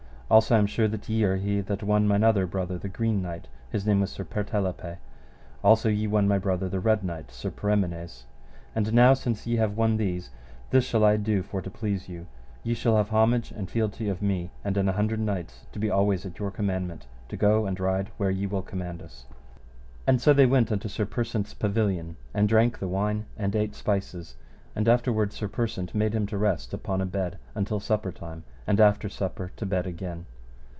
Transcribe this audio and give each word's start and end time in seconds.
Also 0.31 0.55
I 0.55 0.59
am 0.59 0.65
sure 0.65 0.87
that 0.87 1.09
ye 1.09 1.25
are 1.25 1.35
he 1.35 1.59
that 1.59 1.83
won 1.83 2.07
mine 2.07 2.23
other 2.23 2.47
brother 2.47 2.77
the 2.77 2.87
Green 2.87 3.21
Knight, 3.21 3.49
his 3.69 3.85
name 3.85 3.99
was 3.99 4.11
Sir 4.11 4.23
Pertolepe. 4.23 4.95
Also 5.61 5.89
ye 5.89 6.07
won 6.07 6.25
my 6.25 6.37
brother 6.37 6.69
the 6.69 6.79
Red 6.79 7.03
Knight, 7.03 7.31
Sir 7.33 7.51
Perimones. 7.51 8.23
And 8.73 8.93
now 8.93 9.13
since 9.13 9.45
ye 9.45 9.57
have 9.57 9.75
won 9.75 9.97
these, 9.97 10.29
this 10.69 10.85
shall 10.85 11.03
I 11.03 11.17
do 11.17 11.43
for 11.43 11.61
to 11.61 11.69
please 11.69 12.07
you: 12.07 12.27
ye 12.63 12.73
shall 12.73 12.95
have 12.95 13.09
homage 13.09 13.51
and 13.51 13.69
fealty 13.69 14.07
of 14.07 14.21
me, 14.21 14.51
and 14.63 14.77
an 14.77 14.87
hundred 14.87 15.19
knights 15.19 15.65
to 15.73 15.79
be 15.79 15.89
always 15.89 16.25
at 16.25 16.39
your 16.39 16.49
commandment, 16.49 17.07
to 17.27 17.35
go 17.35 17.65
and 17.65 17.77
ride 17.77 18.09
where 18.15 18.31
ye 18.31 18.47
will 18.47 18.61
command 18.61 19.01
us. 19.01 19.25
And 20.07 20.21
so 20.21 20.31
they 20.31 20.45
went 20.45 20.71
unto 20.71 20.87
Sir 20.87 21.05
Persant's 21.05 21.53
pavilion 21.53 22.15
and 22.33 22.47
drank 22.47 22.79
the 22.79 22.87
wine, 22.87 23.25
and 23.35 23.53
ate 23.53 23.75
spices, 23.75 24.37
and 24.73 24.87
afterward 24.87 25.33
Sir 25.33 25.49
Persant 25.49 25.93
made 25.93 26.13
him 26.15 26.25
to 26.27 26.37
rest 26.37 26.73
upon 26.73 27.01
a 27.01 27.05
bed 27.05 27.37
until 27.55 27.81
supper 27.81 28.09
time, 28.13 28.41
and 28.65 28.79
after 28.79 29.09
supper 29.09 29.51
to 29.57 29.65
bed 29.65 29.85
again. 29.85 30.25